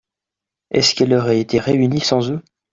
Est-ce 0.71 0.95
qu'elle 0.95 1.13
aurait 1.13 1.39
été 1.41 1.59
réunie 1.59 1.99
sans 2.01 2.31
eux? 2.31 2.41